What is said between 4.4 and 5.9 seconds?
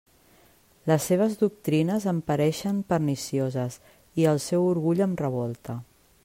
seu orgull em revolta.